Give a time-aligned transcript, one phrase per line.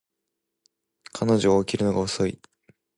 [1.13, 2.41] 彼女は起きるのが遅い